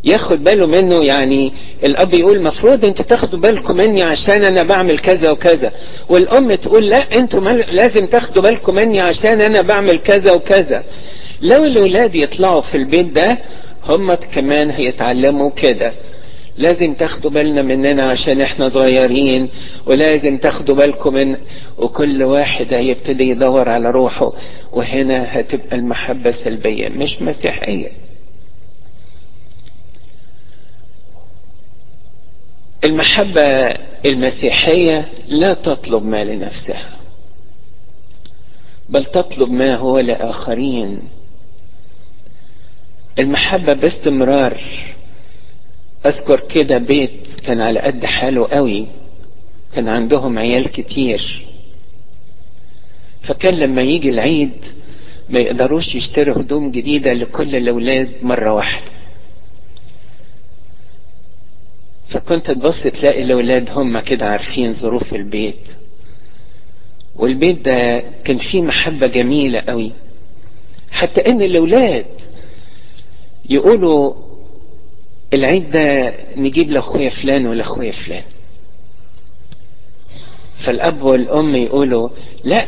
ياخد 0.04 0.44
باله 0.44 0.68
منه 0.68 1.06
يعني 1.06 1.54
الأب 1.84 2.14
يقول 2.14 2.42
مفروض 2.44 2.86
أنتوا 2.86 3.06
تاخدوا 3.06 3.40
بالكم 3.40 3.78
مني 3.78 4.02
عشان 4.04 4.44
أنا 4.44 4.64
بعمل 4.64 5.00
كذا 5.00 5.30
وكذا. 5.32 5.72
والأم 6.10 6.56
تقول 6.56 6.90
لا 6.90 6.98
أنتوا 7.16 7.40
لازم 7.52 8.06
تاخدوا 8.06 8.44
بالكم 8.44 8.76
مني 8.76 9.00
عشان 9.02 9.42
أنا 9.42 9.62
بعمل 9.62 9.98
كذا 9.98 10.32
وكذا. 10.32 10.84
لو 11.42 11.64
الأولاد 11.64 12.16
يطلعوا 12.16 12.62
في 12.62 12.78
البيت 12.78 13.06
ده 13.06 13.38
هم 13.86 14.14
كمان 14.14 14.70
هيتعلموا 14.72 15.52
كده. 15.52 15.94
لازم 16.58 16.94
تاخدوا 16.94 17.32
بالنا 17.32 17.62
مننا 17.62 18.04
عشان 18.04 18.42
إحنا 18.42 18.70
صغيرين 18.70 19.50
ولازم 19.86 20.38
تاخدوا 20.38 20.76
بالكم 20.76 21.14
من 21.14 21.36
وكل 21.78 22.24
واحد 22.24 22.74
هيبتدي 22.74 23.30
يدور 23.30 23.70
على 23.70 23.90
روحه. 23.90 24.34
وهنا 24.74 25.26
هتبقى 25.40 25.76
المحبة 25.76 26.32
سلبية 26.32 26.90
مش 26.90 27.22
مسيحية. 27.22 28.07
المحبة 32.86 33.42
المسيحية 34.06 35.12
لا 35.28 35.54
تطلب 35.54 36.06
ما 36.06 36.24
لنفسها 36.24 36.98
بل 38.90 39.06
تطلب 39.06 39.50
ما 39.52 39.76
هو 39.76 40.00
لآخرين. 40.00 41.00
المحبة 43.20 43.74
باستمرار 43.74 44.62
أذكر 46.06 46.40
كده 46.40 46.78
بيت 46.78 47.40
كان 47.46 47.62
على 47.62 47.80
قد 47.80 48.06
حاله 48.06 48.48
قوي 48.48 48.88
كان 49.74 49.90
عندهم 49.90 50.40
عيال 50.40 50.68
كتير. 50.72 51.46
فكان 53.22 53.54
لما 53.54 53.82
يجي 53.82 54.10
العيد 54.10 54.66
ما 55.30 55.40
يقدروش 55.40 55.96
يشتروا 55.96 56.42
هدوم 56.42 56.72
جديدة 56.72 57.14
لكل 57.14 57.56
الأولاد 57.56 58.12
مرة 58.22 58.54
واحدة. 58.54 58.92
فكنت 62.10 62.52
تبص 62.52 62.84
تلاقي 62.84 63.24
الأولاد 63.24 63.70
هم 63.72 64.00
كده 64.00 64.26
عارفين 64.26 64.74
ظروف 64.74 65.14
البيت. 65.14 65.70
والبيت 67.16 67.66
ده 67.66 68.00
كان 68.24 68.38
فيه 68.38 68.62
محبة 68.62 69.08
جميلة 69.08 69.60
قوي. 69.60 69.92
حتى 70.92 71.22
إن 71.22 71.42
الأولاد 71.42 72.06
يقولوا 73.50 74.14
العيد 75.34 75.70
ده 75.70 76.14
نجيب 76.38 76.72
لأخويا 76.72 77.10
فلان 77.10 77.48
ولأخويا 77.48 77.92
فلان. 77.92 78.24
فالأب 80.66 81.02
والأم 81.02 81.56
يقولوا 81.56 82.10
لا 82.44 82.68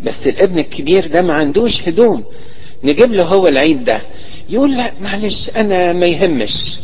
بس 0.00 0.26
الابن 0.26 0.58
الكبير 0.58 1.06
ده 1.06 1.22
ما 1.22 1.34
عندوش 1.34 1.88
هدوم 1.88 2.24
نجيب 2.84 3.12
له 3.12 3.24
هو 3.24 3.48
العيد 3.48 3.84
ده. 3.84 4.02
يقول 4.48 4.76
لا 4.76 4.92
معلش 5.00 5.50
أنا 5.56 5.92
ما 5.92 6.06
يهمش. 6.06 6.80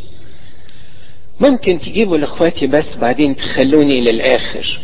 ممكن 1.40 1.78
تجيبوا 1.78 2.16
لاخواتي 2.16 2.66
بس 2.66 2.96
بعدين 3.00 3.36
تخلوني 3.36 4.00
للاخر 4.00 4.80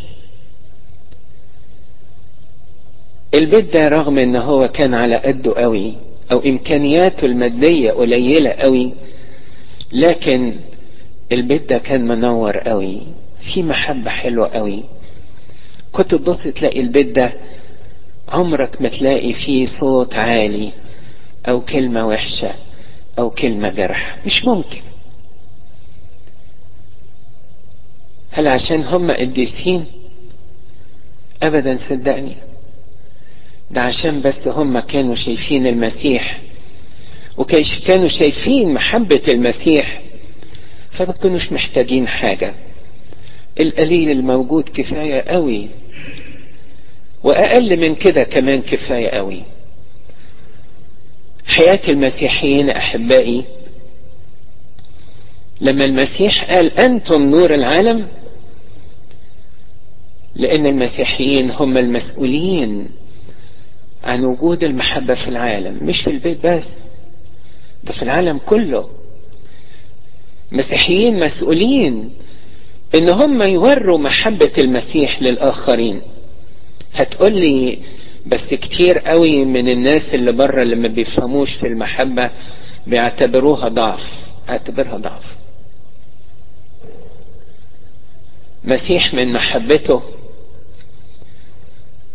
البيت 3.35 3.73
ده 3.75 3.89
رغم 3.89 4.19
إن 4.19 4.37
هو 4.37 4.69
كان 4.69 4.95
على 4.95 5.17
قده 5.17 5.53
قوي 5.57 5.97
أو 6.33 6.39
إمكانياته 6.39 7.25
المادية 7.25 7.93
قليلة 7.93 8.51
قوي 8.51 8.95
لكن 9.93 10.57
البيت 11.33 11.71
ده 11.71 11.79
كان 11.79 12.09
منور 12.09 12.59
قوي 12.59 13.01
في 13.53 13.63
محبة 13.63 14.11
حلوة 14.11 14.49
قوي. 14.49 14.85
كنت 15.93 16.15
تبص 16.15 16.43
تلاقي 16.43 16.81
البيت 16.81 17.07
ده 17.07 17.33
عمرك 18.29 18.83
ما 18.83 18.89
تلاقي 18.89 19.33
فيه 19.33 19.67
صوت 19.81 20.15
عالي 20.15 20.73
أو 21.49 21.61
كلمة 21.61 22.07
وحشة 22.07 22.55
أو 23.19 23.31
كلمة 23.31 23.71
جرح. 23.71 24.19
مش 24.27 24.45
ممكن. 24.45 24.81
هل 28.33 28.49
عشان 28.49 28.83
هم 28.85 29.11
قديسين؟ 29.11 29.85
ابدا 31.43 31.77
صدقني. 31.77 32.37
ده 33.71 33.81
عشان 33.83 34.23
بس 34.23 34.49
هم 34.49 34.79
كانوا 34.79 35.15
شايفين 35.15 35.67
المسيح. 35.67 36.43
وكانوا 37.37 38.09
شايفين 38.09 38.75
محبة 38.75 39.23
المسيح 39.29 40.03
فما 40.91 41.13
كانوش 41.13 41.53
محتاجين 41.53 42.09
حاجة. 42.09 42.55
القليل 43.61 44.11
الموجود 44.11 44.69
كفاية 44.75 45.21
قوي 45.21 45.69
وأقل 47.25 47.77
من 47.81 47.95
كده 47.95 48.23
كمان 48.23 48.63
كفاية 48.63 49.09
قوي. 49.09 49.43
حياة 51.47 51.81
المسيحيين 51.89 52.71
أحبائي 52.71 53.45
لما 55.61 55.85
المسيح 55.85 56.45
قال 56.45 56.81
أنتم 56.81 57.23
نور 57.23 57.55
العالم 57.55 58.09
لأن 60.35 60.67
المسيحيين 60.67 61.51
هم 61.51 61.79
المسؤولين 61.79 62.89
عن 64.05 64.25
وجود 64.25 64.65
المحبة 64.65 65.15
في 65.15 65.29
العالم 65.29 65.87
مش 65.87 66.01
في 66.03 66.11
البيت 66.11 66.47
بس 66.47 66.69
ده 67.85 67.93
في 67.93 68.03
العالم 68.03 68.39
كله. 68.39 68.89
مسيحيين 70.53 71.25
مسؤولين 71.25 72.11
إن 72.95 73.09
هم 73.09 73.43
يوروا 73.43 73.99
محبة 73.99 74.53
المسيح 74.59 75.23
للآخرين. 75.23 76.03
هتقول 76.95 77.41
لي 77.41 77.79
بس 78.27 78.55
كتير 78.55 78.99
قوي 78.99 79.45
من 79.45 79.69
الناس 79.69 80.15
اللي 80.15 80.33
بره 80.33 80.63
اللي 80.63 80.77
ما 80.77 80.89
بيفهموش 80.89 81.55
في 81.55 81.67
المحبة 81.67 82.31
بيعتبروها 82.87 83.69
ضعف 83.69 84.01
أعتبرها 84.49 84.97
ضعف. 84.97 85.37
مسيح 88.65 89.15
من 89.15 89.33
محبته 89.33 90.03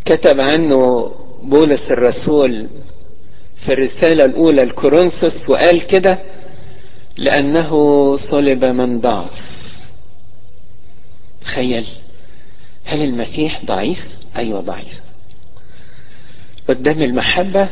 كتب 0.08 0.40
عنه 0.42 1.12
بولس 1.44 1.92
الرسول 1.92 2.70
في 3.66 3.74
الرسالة 3.74 4.26
الأولى 4.26 4.64
لكورنثوس 4.64 5.50
وقال 5.50 5.88
كده 5.88 6.20
لأنه 7.18 7.72
صلب 8.16 8.66
من 8.66 9.00
ضعف. 9.02 9.58
تخيل 11.42 11.88
هل 12.86 13.04
المسيح 13.04 13.66
ضعيف؟ 13.66 13.98
أيوة 14.38 14.60
ضعيف. 14.60 15.00
قدام 16.68 17.02
المحبة 17.02 17.70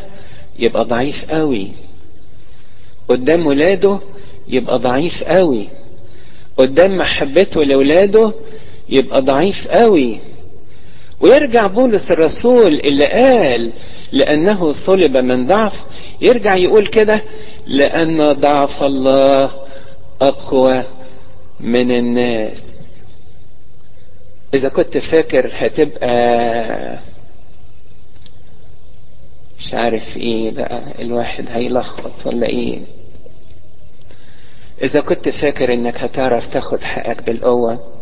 يبقى 0.60 0.86
ضعيف 0.86 1.26
قوي. 1.32 1.72
قدام 3.10 3.48
ولاده 3.48 4.00
يبقى 4.48 4.80
ضعيف 4.80 5.24
قوي. 5.24 5.70
قدام 6.58 6.98
محبته 6.98 7.64
لولاده 7.64 8.34
يبقى 8.90 9.22
ضعيف 9.22 9.68
قوي. 9.68 10.20
ويرجع 11.22 11.68
بولس 11.68 12.12
الرسول 12.12 12.80
اللي 12.80 13.06
قال 13.06 13.74
لأنه 14.12 14.72
صلب 14.72 15.18
من 15.18 15.46
ضعف 15.46 15.74
يرجع 16.22 16.56
يقول 16.56 16.88
كده 16.88 17.22
لأن 17.68 18.32
ضعف 18.32 18.84
الله 18.84 19.52
أقوى 20.22 20.84
من 21.60 21.92
الناس. 21.92 22.64
إذا 24.54 24.70
كنت 24.70 24.98
فاكر 24.98 25.52
هتبقى 25.54 27.00
مش 29.60 29.74
عارف 29.74 30.18
إيه 30.18 30.52
بقى 30.52 31.02
الواحد 31.02 31.46
هيلخبط 31.50 32.26
ولا 32.26 32.48
إيه. 32.48 32.82
إذا 34.84 35.00
كنت 35.02 35.30
فاكر 35.30 35.74
إنك 35.74 35.98
هتعرف 35.98 36.48
تاخد 36.54 36.82
حقك 36.82 37.24
بالقوة 37.24 37.95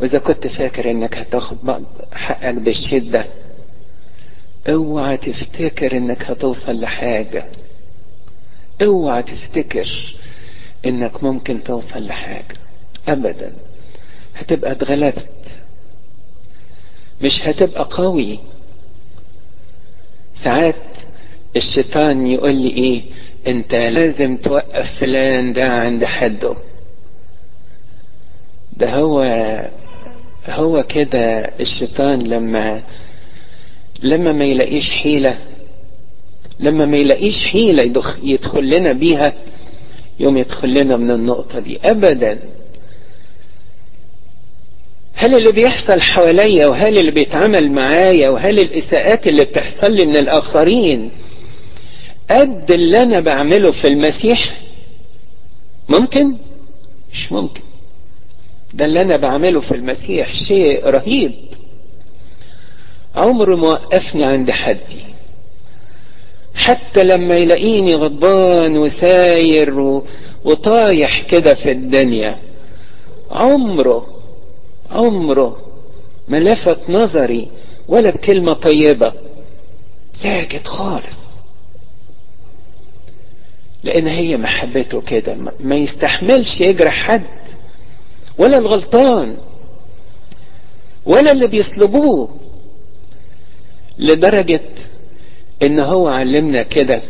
وإذا 0.00 0.18
كنت 0.18 0.46
فاكر 0.46 0.90
إنك 0.90 1.16
هتاخد 1.18 1.84
حقك 2.12 2.54
بالشدة 2.54 3.26
اوعى 4.68 5.16
تفتكر 5.16 5.96
إنك 5.96 6.22
هتوصل 6.22 6.80
لحاجة. 6.80 7.44
اوعى 8.82 9.22
تفتكر 9.22 10.16
إنك 10.86 11.22
ممكن 11.24 11.62
توصل 11.64 12.06
لحاجة. 12.06 12.54
أبدا. 13.08 13.52
هتبقى 14.34 14.72
اتغلبت. 14.72 15.28
مش 17.22 17.42
هتبقى 17.42 17.84
قوي. 17.90 18.38
ساعات 20.44 20.74
الشيطان 21.56 22.26
يقول 22.26 22.54
لي 22.56 22.68
إيه؟ 22.70 23.02
أنت 23.46 23.74
لازم 23.74 24.36
توقف 24.36 25.00
فلان 25.00 25.52
ده 25.52 25.66
عند 25.68 26.04
حده. 26.04 26.56
ده 28.76 28.90
هو 28.94 29.22
هو 30.48 30.82
كده 30.82 31.50
الشيطان 31.60 32.18
لما 32.22 32.82
لما 34.02 34.32
ما 34.32 34.44
يلاقيش 34.44 34.90
حيلة 34.90 35.38
لما 36.60 36.86
ما 36.86 36.96
يلاقيش 36.96 37.44
حيلة 37.44 37.82
يدخل 38.22 38.68
لنا 38.70 38.92
بيها 38.92 39.32
يوم 40.20 40.36
يدخل 40.36 40.74
لنا 40.74 40.96
من 40.96 41.10
النقطة 41.10 41.58
دي 41.60 41.78
أبدا. 41.84 42.38
هل 45.14 45.34
اللي 45.34 45.52
بيحصل 45.52 46.00
حواليا 46.00 46.66
وهل 46.66 46.98
اللي 46.98 47.10
بيتعمل 47.10 47.72
معايا 47.72 48.28
وهل 48.28 48.60
الإساءات 48.60 49.26
اللي 49.26 49.44
بتحصل 49.44 49.92
لي 49.92 50.04
من 50.06 50.16
الآخرين 50.16 51.10
قد 52.30 52.70
اللي 52.70 53.02
أنا 53.02 53.20
بعمله 53.20 53.72
في 53.72 53.88
المسيح؟ 53.88 54.60
ممكن؟ 55.88 56.36
مش 57.12 57.32
ممكن. 57.32 57.60
ده 58.76 58.84
اللي 58.84 59.00
أنا 59.00 59.16
بعمله 59.16 59.60
في 59.60 59.74
المسيح 59.74 60.34
شيء 60.34 60.86
رهيب. 60.86 61.32
عمره 63.14 63.56
ما 63.56 63.68
وقفني 63.68 64.24
عند 64.24 64.50
حدي 64.50 65.04
حتى 66.54 67.04
لما 67.04 67.36
يلاقيني 67.36 67.94
غضبان 67.94 68.78
وساير. 68.78 69.80
وطايح 70.44 71.22
كده 71.22 71.54
في 71.54 71.70
الدنيا 71.70 72.38
عمره 73.30 74.06
عمره 74.90 75.56
ما 76.28 76.36
لفت 76.36 76.90
نظري 76.90 77.48
ولا 77.88 78.10
بكلمة 78.10 78.52
طيبة. 78.52 79.12
ساكت 80.12 80.66
خالص. 80.66 81.18
لأن 83.84 84.08
هي 84.08 84.36
محبته 84.36 85.00
كده 85.00 85.36
ما 85.60 85.76
يستحملش 85.76 86.60
يجرح 86.60 86.94
حد. 86.94 87.45
ولا 88.38 88.58
الغلطان 88.58 89.36
ولا 91.06 91.32
اللي 91.32 91.46
بيصلبوه 91.48 92.40
لدرجة 93.98 94.60
إن 95.62 95.80
هو 95.80 96.08
علمنا 96.08 96.62
كده 96.62 97.02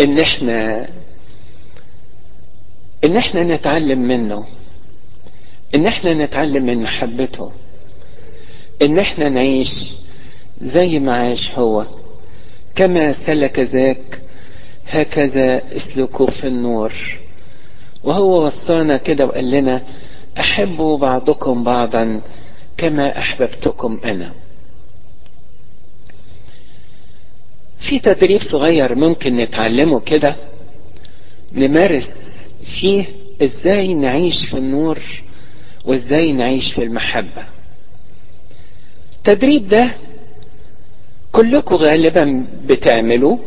إن 0.00 0.18
إحنا 0.18 0.88
إن 3.04 3.16
إحنا 3.16 3.42
نتعلم 3.42 3.98
منه 3.98 4.46
إن 5.74 5.86
إحنا 5.86 6.12
نتعلم 6.12 6.66
من 6.66 6.82
محبته 6.82 7.52
إن 8.82 8.98
إحنا 8.98 9.28
نعيش 9.28 9.94
زي 10.62 10.98
ما 10.98 11.14
عاش 11.14 11.50
هو 11.58 11.86
كما 12.74 13.12
سلك 13.12 13.58
ذاك 13.58 14.20
هكذا 14.86 15.76
اسلكوا 15.76 16.30
في 16.30 16.46
النور. 16.46 16.92
وهو 18.04 18.44
وصانا 18.46 18.96
كده 18.96 19.26
وقال 19.26 19.50
لنا 19.50 19.82
احبوا 20.40 20.98
بعضكم 20.98 21.64
بعضا 21.64 22.22
كما 22.76 23.18
أحببتكم 23.18 24.00
أنا. 24.04 24.32
في 27.88 27.98
تدريب 27.98 28.40
صغير 28.40 28.94
ممكن 28.94 29.36
نتعلمه 29.36 30.00
كده 30.00 30.36
نمارس 31.52 32.08
فيه 32.80 33.06
إزاي 33.42 33.94
نعيش 33.94 34.46
في 34.50 34.58
النور 34.58 34.98
وإزاي 35.84 36.32
نعيش 36.32 36.72
في 36.74 36.82
المحبة. 36.82 37.46
التدريب 39.16 39.66
ده 39.68 39.94
كلكم 41.32 41.74
غالبا 41.74 42.46
بتعملوه 42.66 43.38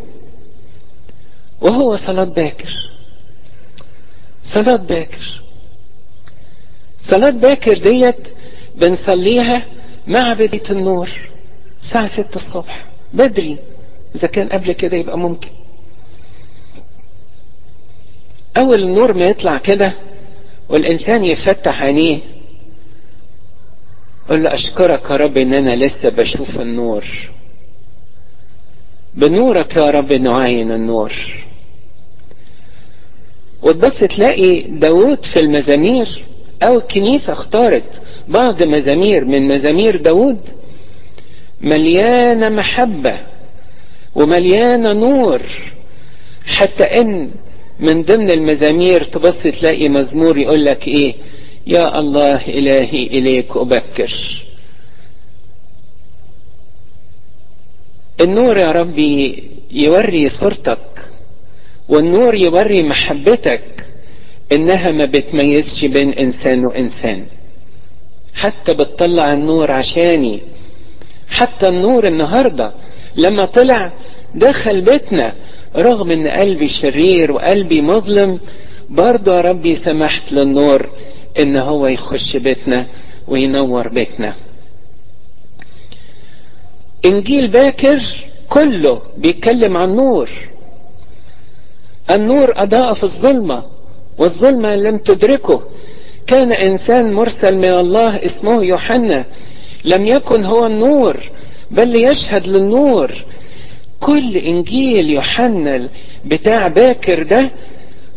وهو 1.61 1.95
صلاة 1.95 2.23
باكر. 2.23 2.96
صلاة 4.53 4.75
باكر. 4.75 5.41
صلاة 6.99 7.29
باكر 7.29 7.77
ديت 7.77 8.27
بنصليها 8.75 9.65
مع 10.07 10.33
بداية 10.33 10.71
النور 10.71 11.09
الساعة 11.81 12.05
ستة 12.05 12.35
الصبح 12.35 12.85
بدري 13.13 13.57
إذا 14.15 14.27
كان 14.27 14.49
قبل 14.49 14.71
كده 14.71 14.97
يبقى 14.97 15.17
ممكن. 15.17 15.49
أول 18.57 18.83
النور 18.83 19.13
ما 19.13 19.25
يطلع 19.25 19.57
كده 19.57 19.93
والإنسان 20.69 21.25
يفتح 21.25 21.81
عينيه 21.81 22.19
قل 24.29 24.43
له 24.43 24.53
أشكرك 24.53 25.09
يا 25.11 25.15
رب 25.15 25.37
إن 25.37 25.53
أنا 25.53 25.75
لسه 25.75 26.09
بشوف 26.09 26.59
النور. 26.59 27.05
بنورك 29.13 29.75
يا 29.75 29.89
رب 29.89 30.13
نعاين 30.13 30.71
النور. 30.71 31.13
وتبص 33.61 33.99
تلاقي 33.99 34.61
داود 34.61 35.25
في 35.25 35.39
المزامير 35.39 36.25
أو 36.63 36.77
الكنيسة 36.77 37.33
اختارت 37.33 38.01
بعض 38.27 38.63
مزامير 38.63 39.25
من 39.25 39.47
مزامير 39.47 40.01
داود 40.01 40.39
مليانة 41.61 42.49
محبة 42.49 43.19
ومليانة 44.15 44.91
نور 44.93 45.41
حتى 46.45 46.83
إن 46.83 47.31
من 47.79 48.03
ضمن 48.03 48.31
المزامير 48.31 49.03
تبص 49.03 49.43
تلاقي 49.43 49.89
مزمور 49.89 50.37
يقول 50.37 50.65
لك 50.65 50.87
إيه؟ 50.87 51.15
يا 51.67 51.99
الله 51.99 52.35
إلهي 52.35 53.03
إليك 53.07 53.57
أبكر. 53.57 54.13
النور 58.21 58.57
يا 58.57 58.71
ربي 58.71 59.43
يوري 59.71 60.29
صورتك. 60.29 60.96
والنور 61.89 62.35
يوري 62.35 62.83
محبتك 62.83 63.63
إنها 64.51 64.91
ما 64.91 65.05
بتميزش 65.05 65.85
بين 65.85 66.09
إنسان 66.13 66.65
وإنسان. 66.65 67.25
حتى 68.33 68.73
بتطلع 68.73 69.33
النور 69.33 69.71
عشاني. 69.71 70.41
حتى 71.29 71.67
النور 71.67 72.07
النهارده 72.07 72.73
لما 73.15 73.45
طلع 73.45 73.93
دخل 74.35 74.81
بيتنا 74.81 75.33
رغم 75.75 76.11
إن 76.11 76.27
قلبي 76.27 76.67
شرير 76.67 77.31
وقلبي 77.31 77.81
مظلم 77.81 78.39
برضه 78.89 79.35
يا 79.35 79.41
ربي 79.41 79.75
سمحت 79.75 80.31
للنور 80.31 80.89
إن 81.39 81.57
هو 81.57 81.87
يخش 81.87 82.37
بيتنا 82.37 82.87
وينور 83.27 83.87
بيتنا. 83.87 84.35
إنجيل 87.05 87.47
باكر 87.47 87.99
كله 88.49 89.01
بيتكلم 89.17 89.77
عن 89.77 89.95
نور. 89.95 90.29
النور 92.11 92.53
أضاء 92.55 92.93
في 92.93 93.03
الظلمة 93.03 93.63
والظلمة 94.19 94.75
لم 94.75 94.97
تدركه. 94.97 95.61
كان 96.27 96.51
إنسان 96.51 97.13
مرسل 97.13 97.57
من 97.57 97.65
الله 97.65 98.25
اسمه 98.25 98.63
يوحنا. 98.63 99.25
لم 99.85 100.05
يكن 100.05 100.45
هو 100.45 100.65
النور 100.65 101.17
بل 101.71 101.95
يشهد 101.95 102.47
للنور. 102.47 103.11
كل 103.99 104.37
إنجيل 104.37 105.09
يوحنا 105.09 105.89
بتاع 106.25 106.67
باكر 106.67 107.23
ده 107.23 107.51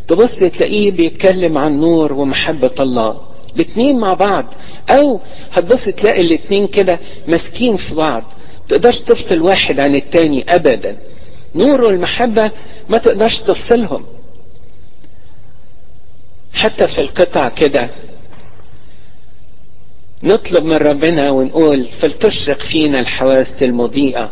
تبص 0.09 0.38
تلاقيه 0.38 0.90
بيتكلم 0.90 1.59
عن 1.59 1.81
نور 1.81 2.12
ومحبة 2.12 2.74
الله. 2.81 3.20
الاتنين 3.57 3.98
مع 3.98 4.14
بعض. 4.14 4.55
أو 4.90 5.20
هتبص 5.53 5.85
تلاقي 5.85 6.20
الاتنين 6.20 6.66
كده 6.66 7.00
ماسكين 7.29 7.76
في 7.76 7.94
بعض. 7.94 8.22
تقدرش 8.68 9.00
تفصل 9.00 9.40
واحد 9.40 9.81
عن 9.81 9.94
التاني 9.94 10.44
ابدا. 10.48 10.96
نور 11.54 11.80
والمحبة 11.80 12.50
ما 12.88 12.98
تقدرش 12.98 13.38
تفصلهم. 13.38 14.06
حتى 16.52 16.88
في 16.88 17.00
القطع 17.00 17.48
كده. 17.48 17.90
نطلب 20.22 20.64
من 20.64 20.76
ربنا 20.76 21.30
ونقول 21.30 21.86
فلتشرق 21.86 22.62
فينا 22.62 23.00
الحواس 23.00 23.62
المضيئة 23.62 24.30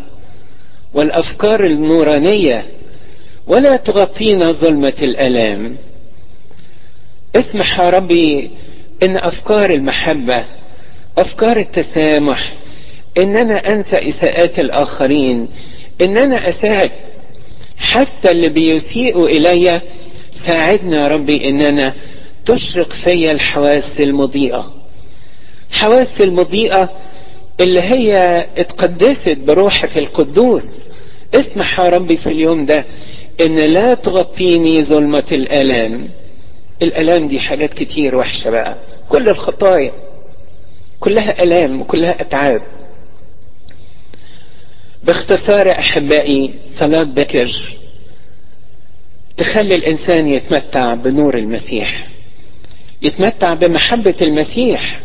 والأفكار 0.95 1.65
النورانية 1.65 2.67
ولا 3.47 3.77
تغطينا 3.77 4.53
ظلمة 4.53 4.93
الألام 5.03 5.79
اسمح 7.37 7.81
يا 7.81 7.91
ربي 7.91 8.51
إن 9.03 9.17
أفكار 9.17 9.71
المحبة 9.71 10.45
أفكار 11.19 11.57
التسامح 11.57 12.55
إن 13.19 13.37
أنا 13.37 13.73
أنسى 13.73 14.09
إساءات 14.09 14.59
الآخرين 14.59 15.49
إن 16.01 16.19
أنا 16.19 16.49
أساعد 16.49 16.91
حتى 17.79 18.31
اللي 18.31 18.49
بيسيئوا 18.49 19.29
إلي 19.29 19.81
ساعدنا 20.47 21.03
يا 21.03 21.09
ربي 21.09 21.49
إن 21.49 21.61
أنا 21.63 21.95
تشرق 22.47 22.93
فيا 22.93 23.33
الحواس 23.33 24.01
المضيئة. 24.01 24.75
حواس 25.71 26.21
المضيئة 26.21 26.89
اللي 27.61 27.81
هي 27.81 28.47
اتقدست 28.57 29.29
بروحك 29.39 29.99
القدوس. 29.99 30.63
اسمح 31.35 31.81
يا 31.81 31.89
ربي 31.89 32.17
في 32.17 32.27
اليوم 32.27 32.67
ده 32.67 32.85
إن 33.41 33.57
لا 33.57 33.95
تغطيني 33.95 34.85
ظلمة 34.85 35.25
الألام. 35.33 36.09
الألام 36.83 37.29
دي 37.29 37.41
حاجات 37.41 37.75
كتير 37.75 38.17
وحشة 38.17 38.51
بقى. 38.51 38.75
كل 39.09 39.29
الخطايا 39.29 39.93
كلها 41.01 41.43
ألام 41.43 41.81
وكلها 41.81 42.21
أتعاب. 42.21 42.63
باختصار 45.05 45.71
أحبائي 45.71 46.55
صلاة 46.77 47.03
بكر. 47.03 47.77
تخلي 49.37 49.75
الإنسان 49.75 50.29
يتمتع 50.29 50.95
بنور 50.95 51.39
المسيح. 51.39 52.09
يتمتع 53.03 53.55
بمحبة 53.55 54.17
المسيح. 54.23 55.01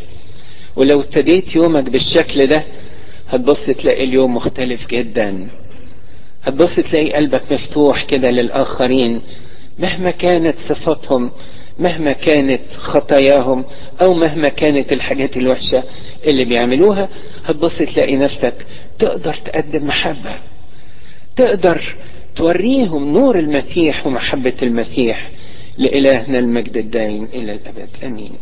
ولو 0.75 0.99
ابتديت 0.99 1.56
يومك 1.56 1.84
بالشكل 1.89 2.47
ده 2.47 2.63
هتبص 3.29 3.65
تلاقي 3.65 4.03
اليوم 4.03 4.36
مختلف 4.36 4.88
جدا. 4.88 5.47
هتبص 6.43 6.75
تلاقي 6.75 7.13
قلبك 7.13 7.51
مفتوح 7.51 8.03
كده 8.03 8.29
للآخرين 8.29 9.21
مهما 9.79 10.12
كانت 10.12 10.58
صفاتهم 10.60 11.32
مهما 11.79 12.12
كانت 12.12 12.62
خطاياهم 12.77 13.65
أو 14.01 14.13
مهما 14.13 14.49
كانت 14.49 14.93
الحاجات 14.93 15.38
الوحشة 15.38 15.84
اللي 16.27 16.45
بيعملوها 16.45 17.10
هتبص 17.45 17.77
تلاقي 17.77 18.15
نفسك 18.15 18.65
تقدر 18.99 19.34
تقدم 19.34 19.88
محبة. 19.88 20.36
تقدر 21.36 21.95
توريهم 22.36 23.13
نور 23.13 23.39
المسيح 23.39 24.08
ومحبة 24.08 24.58
المسيح 24.63 25.32
لإلهنا 25.77 26.39
المجد 26.39 26.77
الدائم 26.77 27.23
إلى 27.23 27.53
الأبد. 27.53 27.89
أمين. 28.03 28.34